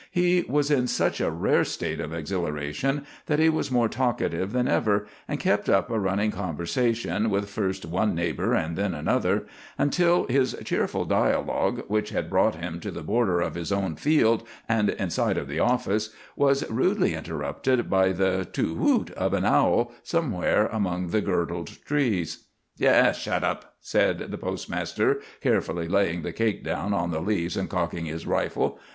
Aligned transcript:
He 0.09 0.41
was 0.49 0.71
in 0.71 0.87
such 0.87 1.21
a 1.21 1.29
rare 1.29 1.63
state 1.63 1.99
of 1.99 2.11
exhilaration 2.11 3.05
that 3.27 3.37
he 3.37 3.49
was 3.49 3.69
more 3.69 3.87
talkative 3.87 4.51
than 4.51 4.67
ever, 4.67 5.05
and 5.27 5.39
kept 5.39 5.69
up 5.69 5.91
a 5.91 5.99
running 5.99 6.31
conversation 6.31 7.29
with 7.29 7.47
first 7.47 7.85
one 7.85 8.15
neighbor 8.15 8.55
and 8.55 8.75
then 8.75 8.95
another, 8.95 9.45
until 9.77 10.25
his 10.25 10.55
cheerful 10.65 11.05
dialogue, 11.05 11.83
which 11.87 12.09
had 12.09 12.31
brought 12.31 12.55
him 12.55 12.79
to 12.79 12.89
the 12.89 13.03
border 13.03 13.41
of 13.41 13.53
his 13.53 13.71
own 13.71 13.95
field 13.95 14.41
and 14.67 14.89
in 14.89 15.11
sight 15.11 15.37
of 15.37 15.47
the 15.47 15.59
office, 15.59 16.09
was 16.35 16.67
rudely 16.67 17.13
interrupted 17.13 17.87
by 17.87 18.11
the 18.11 18.43
"too 18.45 18.73
hoot" 18.77 19.11
of 19.11 19.35
an 19.35 19.45
owl 19.45 19.91
somewhere 20.01 20.65
among 20.71 21.09
the 21.09 21.21
girdled 21.21 21.77
trees. 21.85 22.45
"Shet 22.79 23.43
up," 23.43 23.75
said 23.81 24.17
the 24.31 24.37
postmaster, 24.39 25.21
carefully 25.41 25.87
laying 25.87 26.23
the 26.23 26.33
cake 26.33 26.63
down 26.63 26.91
on 26.91 27.11
the 27.11 27.21
leaves, 27.21 27.55
and 27.55 27.69
cocking 27.69 28.05
his 28.05 28.25
rifle. 28.25 28.79